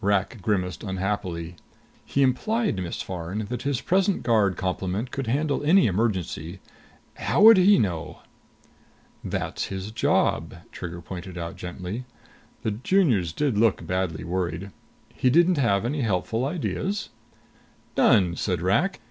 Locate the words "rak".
0.00-0.40, 18.62-19.00